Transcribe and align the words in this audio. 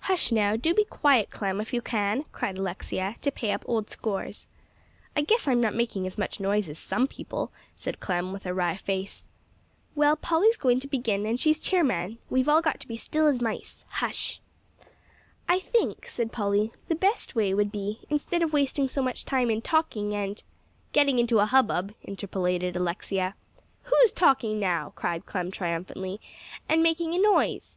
"Hush 0.00 0.32
now, 0.32 0.56
do 0.56 0.72
be 0.72 0.82
quiet, 0.86 1.28
Clem, 1.28 1.60
if 1.60 1.74
you 1.74 1.82
can," 1.82 2.24
cried 2.32 2.56
Alexia, 2.56 3.16
to 3.20 3.30
pay 3.30 3.52
up 3.52 3.64
old 3.68 3.90
scores. 3.90 4.46
"I 5.14 5.20
guess 5.20 5.46
I'm 5.46 5.60
not 5.60 5.74
making 5.74 6.06
as 6.06 6.16
much 6.16 6.40
noise 6.40 6.70
as 6.70 6.78
some 6.78 7.02
other 7.02 7.08
people," 7.12 7.52
said 7.76 8.00
Clem, 8.00 8.32
with 8.32 8.46
a 8.46 8.54
wry 8.54 8.76
face. 8.76 9.28
"Well, 9.94 10.16
Polly's 10.16 10.56
going 10.56 10.80
to 10.80 10.88
begin; 10.88 11.26
and 11.26 11.34
as 11.34 11.40
she's 11.40 11.58
chairman, 11.60 12.16
we've 12.30 12.48
all 12.48 12.62
got 12.62 12.80
to 12.80 12.88
be 12.88 12.96
still 12.96 13.26
as 13.26 13.42
mice. 13.42 13.84
Hush!" 13.90 14.40
"I 15.50 15.58
think," 15.58 16.06
said 16.06 16.32
Polly, 16.32 16.72
"the 16.88 16.94
best 16.94 17.34
way 17.34 17.52
would 17.52 17.70
be, 17.70 18.00
instead 18.08 18.40
of 18.40 18.54
wasting 18.54 18.88
so 18.88 19.02
much 19.02 19.26
time 19.26 19.50
in 19.50 19.60
talking, 19.60 20.14
and" 20.14 20.42
"Getting 20.94 21.18
into 21.18 21.40
a 21.40 21.44
hubbub," 21.44 21.94
interpolated 22.04 22.74
Alexia. 22.74 23.34
"Who's 23.82 24.12
talking 24.12 24.58
now," 24.58 24.94
cried 24.96 25.26
Clem 25.26 25.50
triumphantly, 25.50 26.22
"and 26.70 26.82
making 26.82 27.12
a 27.12 27.18
noise?" 27.18 27.76